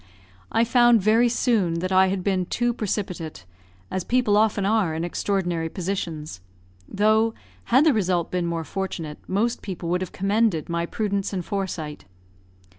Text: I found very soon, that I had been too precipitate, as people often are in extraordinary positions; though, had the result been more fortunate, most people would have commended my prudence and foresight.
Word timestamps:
I 0.51 0.63
found 0.63 0.99
very 0.99 1.29
soon, 1.29 1.75
that 1.75 1.91
I 1.91 2.07
had 2.07 2.23
been 2.23 2.47
too 2.47 2.73
precipitate, 2.73 3.45
as 3.91 4.03
people 4.03 4.35
often 4.35 4.65
are 4.65 4.95
in 4.95 5.03
extraordinary 5.03 5.69
positions; 5.69 6.41
though, 6.89 7.35
had 7.65 7.85
the 7.85 7.93
result 7.93 8.31
been 8.31 8.47
more 8.47 8.63
fortunate, 8.63 9.19
most 9.27 9.61
people 9.61 9.89
would 9.89 10.01
have 10.01 10.11
commended 10.11 10.69
my 10.69 10.87
prudence 10.87 11.33
and 11.33 11.45
foresight. 11.45 12.05